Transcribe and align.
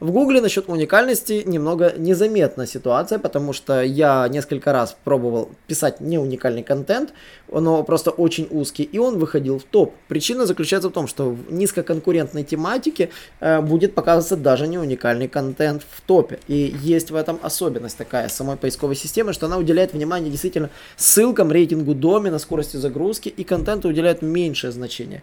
В 0.00 0.12
Гугле 0.12 0.40
насчет 0.40 0.66
уникальности 0.70 1.42
немного 1.44 1.92
незаметна 1.94 2.66
ситуация, 2.66 3.18
потому 3.18 3.52
что 3.52 3.82
я 3.82 4.26
несколько 4.28 4.72
раз 4.72 4.96
пробовал 5.04 5.50
писать 5.66 6.00
не 6.00 6.18
уникальный 6.18 6.62
контент, 6.62 7.12
но 7.52 7.82
просто 7.82 8.10
очень 8.10 8.48
узкий, 8.50 8.82
и 8.82 8.98
он 8.98 9.18
выходил 9.18 9.58
в 9.58 9.64
топ. 9.64 9.94
Причина 10.08 10.46
заключается 10.46 10.88
в 10.88 10.92
том, 10.92 11.06
что 11.06 11.28
в 11.28 11.52
низкоконкурентной 11.52 12.44
тематике 12.44 13.10
э, 13.40 13.60
будет 13.60 13.94
показываться 13.94 14.38
даже 14.38 14.66
не 14.66 14.78
уникальный 14.78 15.28
контент 15.28 15.82
в 15.82 16.00
топе. 16.00 16.38
И 16.48 16.74
есть 16.80 17.10
в 17.10 17.14
этом 17.14 17.38
особенность 17.42 17.98
такая 17.98 18.28
самой 18.28 18.56
поисковой 18.56 18.96
системы, 18.96 19.34
что 19.34 19.46
она 19.46 19.58
уделяет 19.58 19.92
внимание 19.92 20.30
действительно 20.30 20.70
ссылкам, 20.96 21.52
рейтингу 21.52 21.94
домена, 21.94 22.38
скорости 22.38 22.78
загрузки, 22.78 23.28
и 23.28 23.44
контенту 23.44 23.88
уделяет 23.88 24.22
меньшее 24.22 24.72
значение. 24.72 25.22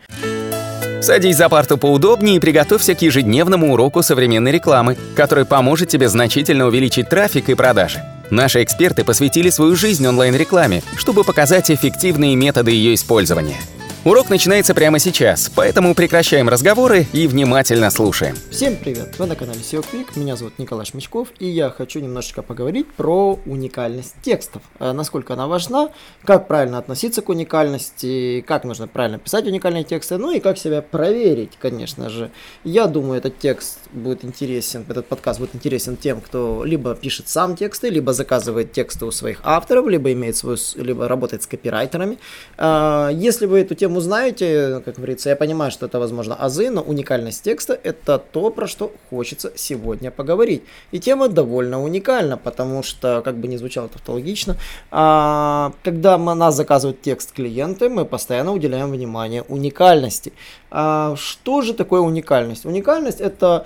Садись 1.01 1.37
за 1.37 1.47
парту 1.47 1.77
поудобнее 1.77 2.37
и 2.37 2.39
приготовься 2.39 2.95
к 2.95 3.01
ежедневному 3.01 3.73
уроку 3.73 4.01
современной 4.01 4.51
рекламы, 4.51 4.97
который 5.15 5.45
поможет 5.45 5.89
тебе 5.89 6.09
значительно 6.09 6.65
увеличить 6.65 7.09
трафик 7.09 7.49
и 7.49 7.53
продажи. 7.53 8.01
Наши 8.29 8.63
эксперты 8.63 9.03
посвятили 9.03 9.49
свою 9.49 9.75
жизнь 9.75 10.05
онлайн-рекламе, 10.05 10.83
чтобы 10.97 11.23
показать 11.23 11.71
эффективные 11.71 12.35
методы 12.35 12.71
ее 12.71 12.93
использования– 12.93 13.57
Урок 14.07 14.29
начинается 14.29 14.73
прямо 14.73 14.99
сейчас, 14.99 15.51
поэтому 15.53 15.93
прекращаем 15.93 16.47
разговоры 16.47 17.05
и 17.11 17.27
внимательно 17.27 17.89
слушаем. 17.89 18.37
Всем 18.51 18.77
привет! 18.77 19.19
Вы 19.19 19.25
на 19.25 19.35
канале 19.35 19.59
SEO 19.59 19.85
Quick, 19.85 20.17
меня 20.17 20.37
зовут 20.37 20.57
Николай 20.59 20.85
Шмичков, 20.85 21.27
и 21.39 21.45
я 21.45 21.69
хочу 21.69 21.99
немножечко 21.99 22.41
поговорить 22.41 22.87
про 22.93 23.37
уникальность 23.45 24.15
текстов. 24.21 24.61
А 24.79 24.93
насколько 24.93 25.33
она 25.33 25.47
важна, 25.47 25.89
как 26.23 26.47
правильно 26.47 26.77
относиться 26.77 27.21
к 27.21 27.27
уникальности, 27.27 28.45
как 28.47 28.63
нужно 28.63 28.87
правильно 28.87 29.19
писать 29.19 29.45
уникальные 29.45 29.83
тексты, 29.83 30.15
ну 30.15 30.31
и 30.31 30.39
как 30.39 30.57
себя 30.57 30.81
проверить, 30.81 31.57
конечно 31.59 32.09
же. 32.09 32.31
Я 32.63 32.87
думаю, 32.87 33.17
этот 33.17 33.37
текст 33.39 33.77
будет 33.91 34.23
интересен, 34.23 34.85
этот 34.87 35.07
подкаст 35.07 35.41
будет 35.41 35.53
интересен 35.53 35.97
тем, 35.97 36.21
кто 36.21 36.63
либо 36.63 36.95
пишет 36.95 37.27
сам 37.27 37.57
тексты, 37.57 37.89
либо 37.89 38.13
заказывает 38.13 38.71
тексты 38.71 39.05
у 39.05 39.11
своих 39.11 39.41
авторов, 39.43 39.85
либо 39.87 40.13
имеет 40.13 40.37
свою, 40.37 40.57
либо 40.77 41.09
работает 41.09 41.43
с 41.43 41.45
копирайтерами. 41.45 42.19
А, 42.57 43.09
если 43.09 43.45
вы 43.47 43.59
эту 43.59 43.75
тему 43.75 43.96
знаете, 44.01 44.81
как 44.85 44.95
говорится, 44.95 45.29
я 45.29 45.35
понимаю, 45.35 45.71
что 45.71 45.85
это, 45.85 45.99
возможно, 45.99 46.35
азы, 46.35 46.69
но 46.69 46.81
уникальность 46.81 47.43
текста– 47.43 47.79
это 47.83 48.17
то, 48.17 48.49
про 48.49 48.67
что 48.67 48.91
хочется 49.09 49.51
сегодня 49.55 50.11
поговорить. 50.11 50.63
И 50.91 50.99
тема 50.99 51.27
довольно 51.27 51.83
уникальна, 51.83 52.37
потому 52.37 52.83
что, 52.83 53.21
как 53.23 53.35
бы 53.37 53.47
не 53.47 53.57
звучало 53.57 53.87
тавтологично, 53.87 54.57
а, 54.91 55.73
когда 55.83 56.17
нас 56.17 56.55
заказывают 56.55 57.01
текст 57.01 57.31
клиенты, 57.31 57.89
мы 57.89 58.05
постоянно 58.05 58.53
уделяем 58.53 58.91
внимание 58.91 59.43
уникальности. 59.43 60.33
А, 60.71 61.15
что 61.15 61.61
же 61.61 61.73
такое 61.73 62.01
уникальность? 62.01 62.65
Уникальность– 62.65 63.19
это 63.21 63.65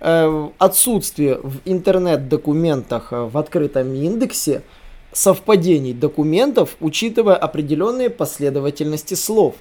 э, 0.00 0.48
отсутствие 0.58 1.38
в 1.42 1.60
интернет-документах 1.64 3.12
э, 3.12 3.24
в 3.24 3.38
открытом 3.38 3.94
индексе– 3.94 4.62
совпадений 5.14 5.94
документов, 5.94 6.76
учитывая 6.80 7.36
определенные 7.36 8.10
последовательности 8.10 9.14
слов. 9.14 9.54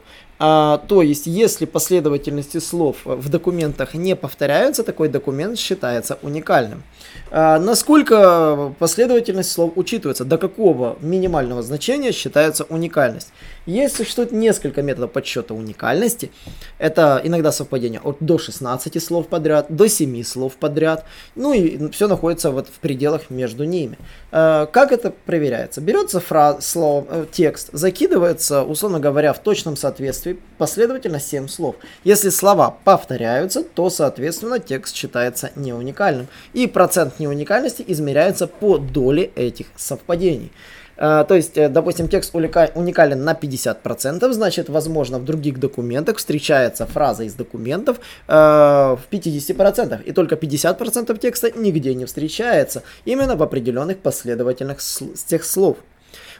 А, 0.46 0.80
то 0.90 1.02
есть, 1.02 1.26
если 1.26 1.64
последовательности 1.64 2.60
слов 2.60 2.98
в 3.06 3.30
документах 3.30 3.94
не 3.94 4.14
повторяются, 4.14 4.84
такой 4.84 5.08
документ 5.08 5.58
считается 5.58 6.20
уникальным. 6.22 6.84
А, 7.32 7.60
насколько 7.60 8.74
последовательность 8.78 9.54
слов 9.54 9.72
учитывается, 9.78 10.26
до 10.26 10.38
какого 10.38 10.98
минимального 11.00 11.64
значения 11.64 12.12
считается 12.12 12.66
уникальность? 12.66 13.32
Есть 13.66 13.96
существует 13.96 14.34
несколько 14.34 14.82
методов 14.82 15.14
подсчета 15.14 15.54
уникальности. 15.54 16.30
Это 16.78 17.22
иногда 17.24 17.54
совпадение 17.54 18.02
от 18.02 18.18
до 18.20 18.38
16 18.38 19.02
слов 19.02 19.28
подряд, 19.28 19.68
до 19.70 19.88
7 19.88 20.24
слов 20.24 20.58
подряд. 20.58 21.06
Ну 21.36 21.54
и 21.54 21.90
все 21.92 22.10
находится 22.10 22.52
вот 22.52 22.68
в 22.68 22.80
пределах 22.80 23.30
между 23.30 23.64
ними. 23.64 23.98
А, 24.34 24.66
как 24.66 24.92
это 24.92 25.14
проверяется? 25.26 25.80
Берется 25.80 26.20
фраз, 26.20 26.68
слово, 26.68 27.08
э, 27.10 27.26
текст, 27.32 27.70
закидывается, 27.72 28.64
условно 28.64 29.00
говоря, 29.00 29.32
в 29.32 29.40
точном 29.40 29.78
соответствии 29.78 30.33
последовательно 30.58 31.20
7 31.20 31.48
слов. 31.48 31.76
Если 32.04 32.30
слова 32.30 32.78
повторяются, 32.84 33.64
то, 33.64 33.90
соответственно, 33.90 34.60
текст 34.60 34.96
считается 34.96 35.52
неуникальным. 35.56 36.28
И 36.54 36.68
процент 36.68 37.20
неуникальности 37.20 37.84
измеряется 37.88 38.48
по 38.48 38.78
доле 38.78 39.32
этих 39.36 39.68
совпадений. 39.76 40.52
Uh, 40.96 41.26
то 41.26 41.34
есть, 41.34 41.58
э, 41.58 41.70
допустим, 41.70 42.08
текст 42.08 42.36
уникален 42.36 43.24
на 43.24 43.34
50%, 43.34 44.32
значит, 44.32 44.70
возможно, 44.70 45.18
в 45.18 45.26
других 45.26 45.60
документах 45.60 46.18
встречается 46.18 46.86
фраза 46.86 47.24
из 47.24 47.34
документов 47.34 48.00
uh, 48.28 48.96
в 48.96 49.12
50%, 49.12 50.04
и 50.04 50.12
только 50.12 50.36
50% 50.36 51.18
текста 51.18 51.52
нигде 51.52 51.96
не 51.96 52.06
встречается, 52.06 52.84
именно 53.06 53.36
в 53.36 53.42
определенных 53.42 53.98
последовательных 53.98 54.78
тех 55.26 55.44
слов. 55.44 55.78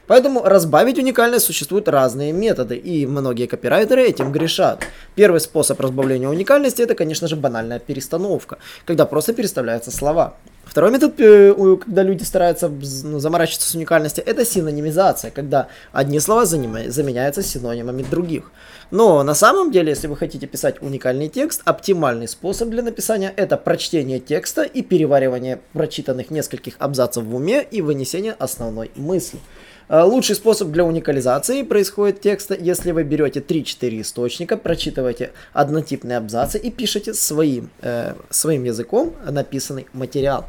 Поэтому 0.06 0.42
разбавить 0.44 0.98
уникальность 0.98 1.46
существуют 1.46 1.88
разные 1.88 2.32
методы, 2.32 2.76
и 2.76 3.06
многие 3.06 3.46
копирайтеры 3.46 4.02
этим 4.02 4.32
грешат. 4.32 4.84
Первый 5.14 5.40
способ 5.40 5.80
разбавления 5.80 6.28
уникальности 6.28 6.82
это, 6.82 6.94
конечно 6.94 7.28
же, 7.28 7.36
банальная 7.36 7.78
перестановка, 7.78 8.58
когда 8.84 9.06
просто 9.06 9.32
переставляются 9.32 9.90
слова. 9.90 10.34
Второй 10.64 10.90
метод, 10.90 11.14
э, 11.18 11.54
когда 11.84 12.02
люди 12.02 12.22
стараются 12.22 12.68
ну, 12.68 13.18
заморачиваться 13.18 13.68
с 13.68 13.74
уникальностью, 13.74 14.24
это 14.26 14.44
синонимизация, 14.44 15.30
когда 15.30 15.68
одни 15.92 16.18
слова 16.20 16.46
заменяются 16.46 17.42
синонимами 17.42 18.02
других. 18.02 18.50
Но 18.90 19.22
на 19.22 19.34
самом 19.34 19.72
деле, 19.72 19.90
если 19.90 20.06
вы 20.06 20.16
хотите 20.16 20.46
писать 20.46 20.80
уникальный 20.80 21.28
текст, 21.28 21.62
оптимальный 21.64 22.28
способ 22.28 22.68
для 22.70 22.82
написания 22.82 23.32
это 23.36 23.56
прочтение 23.56 24.20
текста 24.20 24.62
и 24.62 24.82
переваривание 24.82 25.60
прочитанных 25.72 26.30
нескольких 26.30 26.74
абзацев 26.78 27.24
в 27.24 27.34
уме 27.34 27.62
и 27.62 27.82
вынесение 27.82 28.32
основной 28.32 28.90
мысли. 28.96 29.40
Э, 29.88 30.02
лучший 30.02 30.36
способ 30.36 30.68
для 30.68 30.84
уникализации 30.84 31.62
происходит 31.62 32.20
текста, 32.20 32.54
если 32.54 32.92
вы 32.92 33.04
берете 33.04 33.40
3-4 33.40 34.00
источника, 34.00 34.56
прочитываете 34.56 35.32
однотипные 35.52 36.18
абзацы 36.18 36.58
и 36.58 36.70
пишете 36.70 37.14
своим, 37.14 37.70
э, 37.82 38.14
своим 38.30 38.64
языком 38.64 39.14
написанный 39.28 39.86
материал. 39.92 40.46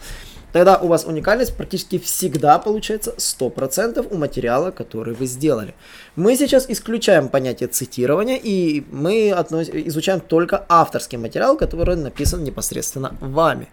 Тогда 0.56 0.78
у 0.78 0.88
вас 0.88 1.04
уникальность 1.04 1.58
практически 1.58 2.00
всегда 2.00 2.58
получается 2.60 3.14
100% 3.18 4.08
у 4.10 4.18
материала, 4.18 4.72
который 4.72 5.14
вы 5.14 5.26
сделали. 5.26 5.74
Мы 6.16 6.38
сейчас 6.38 6.70
исключаем 6.70 7.28
понятие 7.28 7.68
цитирования, 7.68 8.40
и 8.42 8.86
мы 8.90 9.34
относ... 9.34 9.68
изучаем 9.68 10.22
только 10.22 10.66
авторский 10.70 11.18
материал, 11.18 11.58
который 11.58 11.98
написан 11.98 12.46
непосредственно 12.46 13.18
вами. 13.20 13.68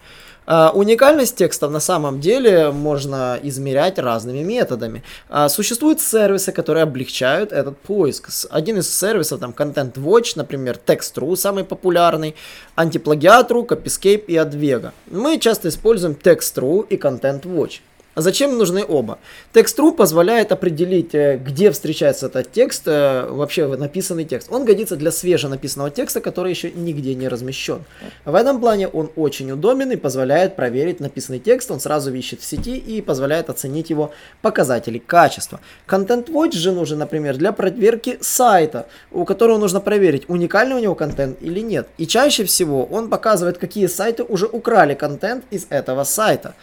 Uh, 0.45 0.73
уникальность 0.73 1.37
текстов 1.37 1.71
на 1.71 1.81
самом 1.81 2.21
деле 2.21 2.73
можно 2.73 3.39
измерять 3.43 3.99
разными 3.99 4.43
методами. 4.43 5.03
Uh, 5.29 5.49
существуют 5.49 6.01
сервисы, 6.01 6.51
которые 6.53 6.83
облегчают 6.83 7.53
этот 7.53 7.79
поиск. 7.79 8.29
Один 8.51 8.79
из 8.79 8.93
сервисов, 8.93 9.41
там, 9.41 9.55
Content 9.57 9.95
Watch, 9.95 10.33
например, 10.37 10.79
Text.ru, 10.85 11.37
самый 11.37 11.65
популярный, 11.65 12.35
Антиплагиат.ру, 12.75 13.65
Copyscape 13.65 14.25
и 14.27 14.35
Advega. 14.35 14.93
Мы 15.07 15.39
часто 15.39 15.69
используем 15.69 16.17
Text.ru 16.21 16.87
и 16.89 16.97
Content 16.97 17.43
Watch. 17.43 17.81
А 18.15 18.21
зачем 18.21 18.59
нужны 18.59 18.85
оба? 18.87 19.19
Text.ru 19.55 19.93
позволяет 19.93 20.53
определить, 20.53 21.15
э, 21.15 21.39
где 21.39 21.71
встречается 21.71 22.27
этот 22.27 22.53
текст, 22.53 22.83
э, 22.87 23.27
вообще 23.31 23.67
написанный 23.67 24.27
текст. 24.27 24.53
Он 24.53 24.67
годится 24.67 24.97
для 24.97 25.11
свеженаписанного 25.11 25.91
текста, 25.91 26.21
который 26.21 26.51
еще 26.51 26.71
нигде 26.71 27.15
не 27.15 27.29
размещен. 27.29 27.85
В 28.27 28.35
этом 28.35 28.61
плане 28.61 28.89
он 28.89 29.11
очень 29.17 29.51
удобен 29.51 29.93
и 29.93 29.97
позволяет 29.97 30.57
проверить 30.57 31.01
написанный 31.01 31.39
текст. 31.39 31.71
Он 31.71 31.81
сразу 31.81 32.13
ищет 32.13 32.41
в 32.41 32.45
сети 32.45 32.77
и 32.77 33.01
позволяет 33.01 33.49
оценить 33.49 33.89
его 33.89 34.13
показатели 34.43 34.99
качества. 34.99 35.61
Content 35.89 36.31
Watch 36.31 36.53
же 36.53 36.73
нужен, 36.73 36.99
например, 36.99 37.39
для 37.39 37.53
проверки 37.53 38.19
сайта, 38.21 38.89
у 39.11 39.25
которого 39.25 39.57
нужно 39.57 39.81
проверить, 39.81 40.25
уникальный 40.29 40.77
у 40.77 40.81
него 40.81 40.95
контент 40.95 41.39
или 41.41 41.61
нет. 41.61 41.89
И 41.97 42.07
чаще 42.07 42.45
всего 42.45 42.85
он 42.85 43.09
показывает, 43.09 43.57
какие 43.57 43.87
сайты 43.87 44.23
уже 44.23 44.47
украли 44.47 44.93
контент 44.93 45.45
из 45.51 45.67
этого 45.71 46.05
сайта. 46.05 46.55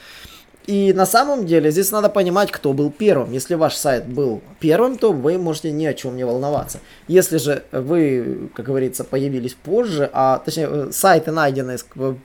И 0.69 0.93
на 0.93 1.07
самом 1.07 1.47
деле 1.47 1.71
здесь 1.71 1.91
надо 1.91 2.09
понимать, 2.09 2.51
кто 2.51 2.73
был 2.73 2.91
первым. 2.91 3.31
Если 3.31 3.55
ваш 3.55 3.73
сайт 3.73 4.05
был 4.05 4.39
первым, 4.59 4.99
то 4.99 5.11
вы 5.11 5.39
можете 5.39 5.71
ни 5.71 5.87
о 5.87 5.95
чем 5.95 6.15
не 6.15 6.23
волноваться. 6.23 6.79
Если 7.07 7.37
же 7.37 7.63
вы, 7.71 8.51
как 8.53 8.67
говорится, 8.67 9.03
появились 9.03 9.55
позже, 9.55 10.11
а 10.13 10.37
точнее 10.37 10.67
э, 10.69 10.91
сайты, 10.91 11.31
найденные 11.31 11.79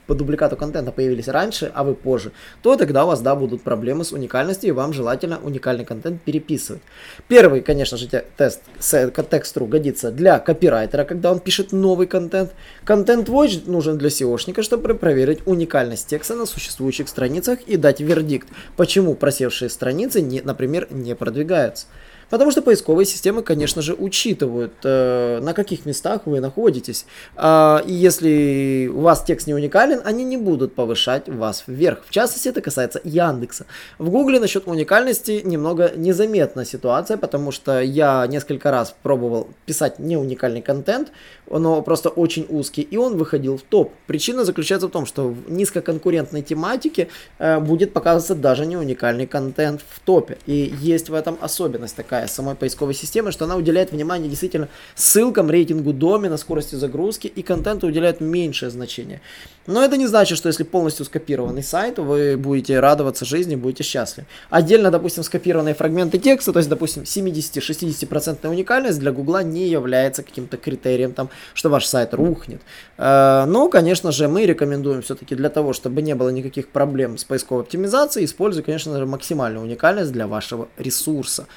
по 0.05 0.13
дубликату 0.13 0.57
контента, 0.57 0.91
появились 0.91 1.27
раньше, 1.27 1.71
а 1.73 1.83
вы 1.83 1.95
позже, 1.95 2.33
то 2.61 2.75
тогда 2.75 3.05
у 3.05 3.07
вас, 3.07 3.21
да, 3.21 3.33
будут 3.33 3.63
проблемы 3.63 4.03
с 4.03 4.11
уникальностью, 4.11 4.69
и 4.69 4.73
вам 4.73 4.93
желательно 4.93 5.39
уникальный 5.41 5.83
контент 5.83 6.21
переписывать. 6.21 6.83
Первый, 7.27 7.61
конечно 7.61 7.97
же, 7.97 8.07
тест 8.07 8.61
текст.ру 8.79 9.65
годится 9.65 10.11
для 10.11 10.37
копирайтера, 10.37 11.03
когда 11.03 11.31
он 11.31 11.39
пишет 11.39 11.71
новый 11.71 12.05
контент. 12.05 12.51
Content 12.85 13.25
Watch 13.25 13.63
нужен 13.65 13.97
для 13.97 14.09
SEOшника, 14.09 14.61
чтобы 14.61 14.93
проверить 14.93 15.39
уникальность 15.47 16.07
текста 16.07 16.35
на 16.35 16.45
существующих 16.45 17.09
страницах 17.09 17.61
и 17.65 17.75
дать 17.75 18.01
вердикт 18.01 18.34
вердикт, 18.35 18.49
почему 18.75 19.15
просевшие 19.15 19.69
страницы, 19.69 20.21
не, 20.21 20.41
например, 20.41 20.87
не 20.91 21.15
продвигаются. 21.15 21.87
Потому 22.29 22.51
что 22.51 22.61
поисковые 22.61 23.05
системы, 23.05 23.41
конечно 23.43 23.81
же, 23.81 23.93
учитывают, 23.93 24.73
э, 24.83 25.39
на 25.41 25.53
каких 25.53 25.85
местах 25.85 26.21
вы 26.25 26.39
находитесь. 26.39 27.05
Э, 27.35 27.79
и 27.85 27.93
если 27.93 28.89
у 28.93 29.01
вас 29.01 29.23
текст 29.23 29.47
не 29.47 29.53
уникален, 29.53 30.01
они 30.03 30.23
не 30.23 30.37
будут 30.37 30.75
повышать 30.75 31.29
вас 31.29 31.63
вверх. 31.67 31.99
В 32.07 32.11
частности, 32.11 32.49
это 32.49 32.61
касается 32.61 33.01
Яндекса. 33.03 33.65
В 33.99 34.09
Гугле 34.09 34.39
насчет 34.39 34.67
уникальности 34.67 35.41
немного 35.43 35.91
незаметна 35.95 36.65
ситуация, 36.65 37.17
потому 37.17 37.51
что 37.51 37.81
я 37.81 38.25
несколько 38.27 38.71
раз 38.71 38.95
пробовал 39.03 39.47
писать 39.65 39.99
не 39.99 40.17
уникальный 40.17 40.61
контент, 40.61 41.11
но 41.49 41.81
просто 41.81 42.09
очень 42.09 42.45
узкий, 42.49 42.81
и 42.81 42.97
он 42.97 43.17
выходил 43.17 43.57
в 43.57 43.61
топ. 43.61 43.91
Причина 44.07 44.45
заключается 44.45 44.87
в 44.87 44.91
том, 44.91 45.05
что 45.05 45.29
в 45.29 45.51
низкоконкурентной 45.51 46.41
тематике 46.41 47.07
э, 47.39 47.59
будет 47.59 47.93
показываться 47.93 48.35
даже 48.35 48.65
не 48.65 48.77
уникальный 48.77 49.27
контент 49.27 49.81
в 49.87 49.99
топе. 49.99 50.37
И 50.45 50.73
есть 50.81 51.09
в 51.09 51.13
этом 51.13 51.37
особенность 51.41 51.95
такая 51.95 52.14
самой 52.27 52.55
поисковой 52.55 52.93
системы, 52.93 53.31
что 53.31 53.45
она 53.45 53.55
уделяет 53.55 53.91
внимание 53.91 54.29
действительно 54.29 54.67
ссылкам, 54.95 55.49
рейтингу 55.49 55.93
домена, 55.93 56.37
скорости 56.37 56.75
загрузки, 56.75 57.27
и 57.27 57.41
контенту 57.41 57.87
уделяет 57.87 58.21
меньшее 58.21 58.69
значение. 58.69 59.21
Но 59.67 59.83
это 59.83 59.97
не 59.97 60.05
значит, 60.05 60.37
что 60.37 60.47
если 60.47 60.63
полностью 60.63 61.05
скопированный 61.05 61.63
сайт, 61.63 61.97
вы 61.97 62.37
будете 62.37 62.79
радоваться 62.79 63.25
жизни, 63.25 63.55
будете 63.55 63.83
счастливы. 63.83 64.27
Отдельно, 64.49 64.91
допустим, 64.91 65.23
скопированные 65.23 65.73
фрагменты 65.73 66.19
текста, 66.19 66.53
то 66.53 66.59
есть, 66.59 66.69
допустим, 66.69 67.03
70-60% 67.03 68.47
уникальность 68.47 68.99
для 68.99 69.11
Гугла 69.11 69.43
не 69.43 69.67
является 69.67 70.21
каким-то 70.21 70.57
критерием, 70.57 71.13
там, 71.13 71.29
что 71.53 71.69
ваш 71.69 71.85
сайт 71.85 72.13
рухнет. 72.13 72.61
Э, 72.97 73.45
но, 73.47 73.69
конечно 73.69 74.11
же, 74.11 74.27
мы 74.27 74.45
рекомендуем 74.45 75.01
все-таки 75.01 75.35
для 75.35 75.49
того, 75.49 75.73
чтобы 75.73 76.03
не 76.03 76.13
было 76.13 76.29
никаких 76.29 76.69
проблем 76.69 77.17
с 77.17 77.23
поисковой 77.23 77.63
оптимизацией, 77.63 78.25
используйте, 78.25 78.65
конечно 78.65 78.97
же, 78.97 79.05
максимальную 79.05 79.65
уникальность 79.65 80.11
для 80.11 80.27
вашего 80.27 80.67
ресурса. 80.77 81.47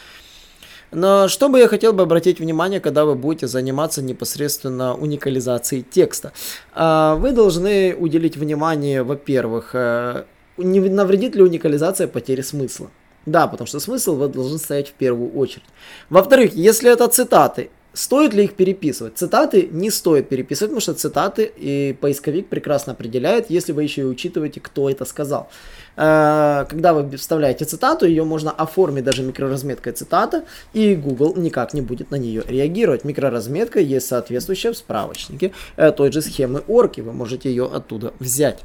Но 0.90 1.28
что 1.28 1.48
бы 1.48 1.58
я 1.58 1.68
хотел 1.68 1.92
бы 1.92 2.02
обратить 2.02 2.40
внимание, 2.40 2.80
когда 2.80 3.04
вы 3.04 3.14
будете 3.14 3.46
заниматься 3.46 4.02
непосредственно 4.02 4.94
уникализацией 4.94 5.82
текста? 5.82 6.32
А, 6.74 7.16
вы 7.16 7.32
должны 7.32 7.94
уделить 7.94 8.36
внимание, 8.36 9.02
во-первых, 9.02 9.70
э, 9.74 10.24
не 10.56 10.80
навредит 10.80 11.36
ли 11.36 11.42
уникализация 11.42 12.08
потере 12.08 12.42
смысла? 12.42 12.90
Да, 13.26 13.46
потому 13.46 13.66
что 13.66 13.80
смысл 13.80 14.16
вы 14.16 14.28
должны 14.28 14.58
стоять 14.58 14.88
в 14.88 14.92
первую 14.92 15.30
очередь. 15.32 15.64
Во-вторых, 16.08 16.54
если 16.54 16.90
это 16.90 17.06
цитаты, 17.08 17.70
Стоит 17.98 18.32
ли 18.32 18.44
их 18.44 18.54
переписывать? 18.54 19.18
Цитаты 19.18 19.68
не 19.72 19.90
стоит 19.90 20.28
переписывать, 20.28 20.70
потому 20.70 20.80
что 20.80 20.94
цитаты 20.94 21.50
и 21.56 21.96
поисковик 22.00 22.46
прекрасно 22.46 22.92
определяет, 22.92 23.50
если 23.50 23.72
вы 23.72 23.82
еще 23.82 24.02
и 24.02 24.04
учитываете, 24.04 24.60
кто 24.60 24.88
это 24.88 25.04
сказал. 25.04 25.48
Э, 25.96 26.64
когда 26.70 26.94
вы 26.94 27.16
вставляете 27.16 27.64
цитату, 27.64 28.06
ее 28.06 28.22
можно 28.22 28.52
оформить 28.52 29.02
даже 29.02 29.24
микроразметкой 29.24 29.94
цитата, 29.94 30.44
и 30.72 30.94
Google 30.94 31.34
никак 31.36 31.74
не 31.74 31.80
будет 31.80 32.12
на 32.12 32.14
нее 32.14 32.44
реагировать. 32.46 33.02
Микроразметка 33.02 33.80
есть 33.80 34.06
соответствующая 34.06 34.70
в 34.70 34.76
справочнике 34.76 35.50
э, 35.76 35.90
той 35.90 36.12
же 36.12 36.22
схемы 36.22 36.62
орки, 36.68 37.00
вы 37.00 37.12
можете 37.12 37.48
ее 37.48 37.64
оттуда 37.64 38.12
взять. 38.20 38.60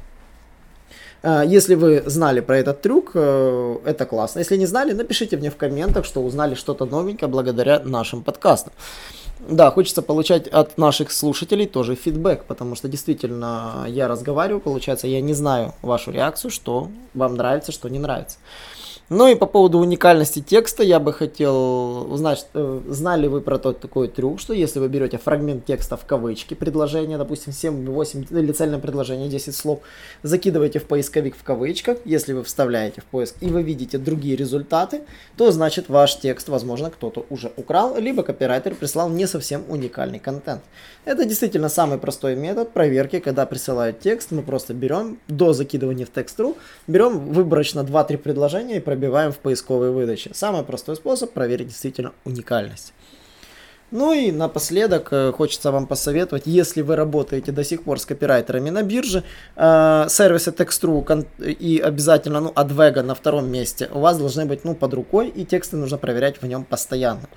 Э, 1.24 1.42
если 1.44 1.74
вы 1.74 2.04
знали 2.06 2.38
про 2.38 2.58
этот 2.58 2.82
трюк, 2.82 3.16
это 3.16 4.06
классно. 4.08 4.38
Если 4.38 4.56
не 4.56 4.66
знали, 4.66 4.92
напишите 4.92 5.36
мне 5.36 5.50
в 5.50 5.56
комментах, 5.56 6.04
что 6.04 6.22
узнали 6.22 6.54
что-то 6.54 6.86
новенькое 6.86 7.28
благодаря 7.28 7.80
нашим 7.80 8.22
подкастам. 8.22 8.72
Да, 9.40 9.70
хочется 9.70 10.00
получать 10.00 10.48
от 10.48 10.78
наших 10.78 11.12
слушателей 11.12 11.66
тоже 11.66 11.96
фидбэк, 11.96 12.44
потому 12.44 12.76
что 12.76 12.88
действительно 12.88 13.84
я 13.88 14.08
разговариваю, 14.08 14.60
получается, 14.60 15.06
я 15.06 15.20
не 15.20 15.34
знаю 15.34 15.74
вашу 15.82 16.12
реакцию, 16.12 16.50
что 16.50 16.88
вам 17.12 17.34
нравится, 17.34 17.72
что 17.72 17.88
не 17.88 17.98
нравится. 17.98 18.38
Ну 19.10 19.26
и 19.28 19.34
по 19.34 19.44
поводу 19.44 19.80
уникальности 19.80 20.40
текста 20.40 20.82
я 20.82 20.98
бы 20.98 21.12
хотел 21.12 22.10
узнать, 22.10 22.46
э, 22.54 22.80
знали 22.88 23.26
вы 23.26 23.42
про 23.42 23.58
тот 23.58 23.78
такой 23.80 24.08
трюк, 24.08 24.40
что 24.40 24.54
если 24.54 24.78
вы 24.78 24.88
берете 24.88 25.18
фрагмент 25.18 25.66
текста 25.66 25.98
в 25.98 26.06
кавычки, 26.06 26.54
предложение, 26.54 27.18
допустим, 27.18 27.52
7-8 27.52 28.26
или 28.30 28.52
цельное 28.52 28.78
предложение, 28.78 29.28
10 29.28 29.54
слов, 29.54 29.80
закидываете 30.22 30.78
в 30.78 30.84
поисковик 30.84 31.36
в 31.36 31.42
кавычках, 31.42 31.98
если 32.06 32.32
вы 32.32 32.42
вставляете 32.44 33.02
в 33.02 33.04
поиск 33.04 33.34
и 33.42 33.48
вы 33.48 33.62
видите 33.62 33.98
другие 33.98 34.36
результаты, 34.36 35.02
то 35.36 35.52
значит 35.52 35.90
ваш 35.90 36.16
текст, 36.16 36.48
возможно, 36.48 36.90
кто-то 36.90 37.26
уже 37.28 37.52
украл, 37.58 37.98
либо 37.98 38.22
копирайтер 38.22 38.74
прислал 38.74 39.10
не 39.10 39.26
совсем 39.26 39.64
уникальный 39.68 40.18
контент. 40.18 40.62
Это 41.04 41.26
действительно 41.26 41.68
самый 41.68 41.98
простой 41.98 42.36
метод 42.36 42.72
проверки, 42.72 43.20
когда 43.20 43.44
присылают 43.44 44.00
текст, 44.00 44.30
мы 44.30 44.40
просто 44.40 44.72
берем 44.72 45.18
до 45.28 45.52
закидывания 45.52 46.06
в 46.06 46.10
текст.ру, 46.10 46.56
берем 46.86 47.18
выборочно 47.18 47.80
2-3 47.80 48.16
предложения 48.16 48.76
и 48.78 48.80
пробиваем 48.94 49.32
в 49.32 49.38
поисковой 49.38 49.90
выдаче. 49.90 50.30
Самый 50.34 50.62
простой 50.62 50.94
способ 50.94 51.32
проверить 51.32 51.66
действительно 51.66 52.12
уникальность. 52.24 52.94
Ну 53.96 54.12
и 54.12 54.32
напоследок 54.32 55.12
э, 55.12 55.30
хочется 55.30 55.70
вам 55.70 55.86
посоветовать, 55.86 56.42
если 56.46 56.82
вы 56.82 56.96
работаете 56.96 57.52
до 57.52 57.62
сих 57.62 57.84
пор 57.84 58.00
с 58.00 58.04
копирайтерами 58.04 58.70
на 58.70 58.82
бирже, 58.82 59.22
э, 59.54 60.06
сервисы 60.08 60.50
Text.ru 60.50 61.24
и 61.38 61.78
обязательно 61.78 62.40
ну, 62.40 62.50
Advega 62.56 63.02
на 63.02 63.14
втором 63.14 63.48
месте 63.48 63.88
у 63.92 64.00
вас 64.00 64.18
должны 64.18 64.46
быть 64.46 64.64
ну, 64.64 64.74
под 64.74 64.94
рукой, 64.94 65.28
и 65.28 65.44
тексты 65.44 65.76
нужно 65.76 65.96
проверять 65.96 66.42
в 66.42 66.46
нем 66.46 66.64
постоянно. 66.64 67.28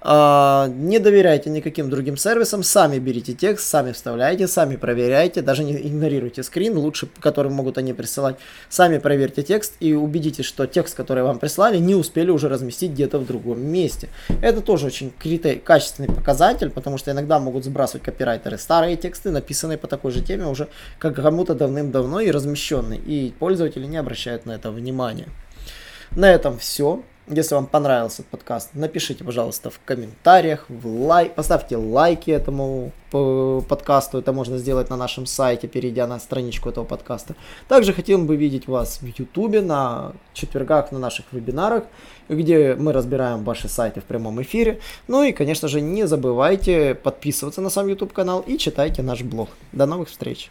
Э, 0.00 0.68
не 0.68 0.98
доверяйте 1.00 1.50
никаким 1.50 1.90
другим 1.90 2.16
сервисам, 2.16 2.62
сами 2.62 2.98
берите 2.98 3.34
текст, 3.34 3.68
сами 3.68 3.92
вставляйте, 3.92 4.48
сами 4.48 4.76
проверяйте, 4.76 5.42
даже 5.42 5.64
не 5.64 5.76
игнорируйте 5.76 6.42
скрин, 6.42 6.78
лучше, 6.78 7.10
который 7.20 7.52
могут 7.52 7.76
они 7.76 7.92
присылать. 7.92 8.36
Сами 8.70 8.96
проверьте 8.96 9.42
текст 9.42 9.74
и 9.80 9.92
убедитесь, 9.92 10.46
что 10.46 10.66
текст, 10.66 10.96
который 10.96 11.24
вам 11.24 11.38
прислали, 11.38 11.76
не 11.76 11.94
успели 11.94 12.30
уже 12.30 12.48
разместить 12.48 12.92
где-то 12.92 13.18
в 13.18 13.26
другом 13.26 13.60
месте. 13.60 14.08
Это 14.40 14.62
тоже 14.62 14.86
очень 14.86 15.12
качественный 15.62 16.05
интересный 16.06 16.14
показатель, 16.14 16.70
потому 16.70 16.98
что 16.98 17.10
иногда 17.10 17.38
могут 17.38 17.64
сбрасывать 17.64 18.02
копирайтеры 18.02 18.58
старые 18.58 18.96
тексты, 18.96 19.30
написанные 19.30 19.78
по 19.78 19.86
такой 19.86 20.12
же 20.12 20.22
теме 20.22 20.46
уже 20.46 20.68
как 20.98 21.16
кому-то 21.16 21.54
давным-давно 21.54 22.20
и 22.20 22.30
размещенные, 22.30 22.98
и 22.98 23.32
пользователи 23.38 23.86
не 23.86 23.96
обращают 23.96 24.46
на 24.46 24.52
это 24.52 24.70
внимания. 24.70 25.28
На 26.10 26.30
этом 26.30 26.58
все. 26.58 27.02
Если 27.28 27.56
вам 27.56 27.66
понравился 27.66 28.22
этот 28.22 28.30
подкаст, 28.30 28.70
напишите, 28.74 29.24
пожалуйста, 29.24 29.68
в 29.70 29.80
комментариях, 29.84 30.64
в 30.68 30.86
лайк, 30.86 31.34
поставьте 31.34 31.76
лайки 31.76 32.30
этому 32.30 32.92
подкасту. 33.10 34.18
Это 34.18 34.32
можно 34.32 34.58
сделать 34.58 34.90
на 34.90 34.96
нашем 34.96 35.26
сайте, 35.26 35.66
перейдя 35.66 36.06
на 36.06 36.20
страничку 36.20 36.68
этого 36.68 36.84
подкаста. 36.84 37.34
Также 37.66 37.92
хотел 37.92 38.18
бы 38.18 38.36
видеть 38.36 38.68
вас 38.68 39.00
в 39.02 39.06
Ютубе 39.06 39.60
на 39.60 40.12
четвергах 40.34 40.92
на 40.92 41.00
наших 41.00 41.26
вебинарах, 41.32 41.84
где 42.28 42.76
мы 42.76 42.92
разбираем 42.92 43.42
ваши 43.42 43.68
сайты 43.68 44.00
в 44.00 44.04
прямом 44.04 44.40
эфире. 44.42 44.78
Ну 45.08 45.24
и, 45.24 45.32
конечно 45.32 45.66
же, 45.66 45.80
не 45.80 46.06
забывайте 46.06 46.94
подписываться 46.94 47.60
на 47.60 47.70
сам 47.70 47.88
YouTube 47.88 48.12
канал 48.12 48.44
и 48.46 48.56
читайте 48.56 49.02
наш 49.02 49.22
блог. 49.22 49.48
До 49.72 49.86
новых 49.86 50.10
встреч! 50.10 50.50